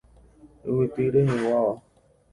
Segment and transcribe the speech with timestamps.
[0.69, 1.75] Yvyty reheguáva.